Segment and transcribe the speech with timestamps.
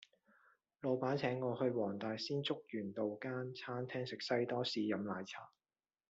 [0.81, 5.51] 老闆請我去黃大仙竹園道間餐廳食西多士飲奶茶